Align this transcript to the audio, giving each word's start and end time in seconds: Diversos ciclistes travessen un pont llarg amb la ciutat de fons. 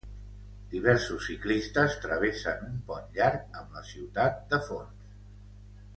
Diversos 0.69 1.27
ciclistes 1.31 1.99
travessen 2.07 2.65
un 2.69 2.81
pont 2.89 3.07
llarg 3.19 3.61
amb 3.61 3.77
la 3.79 3.87
ciutat 3.93 4.43
de 4.55 4.63
fons. 4.71 5.17